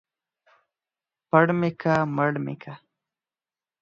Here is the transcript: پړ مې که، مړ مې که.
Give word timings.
پړ 1.29 1.47
مې 1.59 1.71
که، 1.81 1.93
مړ 2.15 2.31
مې 2.45 2.55
که. 2.61 2.73